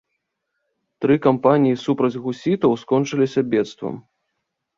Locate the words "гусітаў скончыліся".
2.25-3.45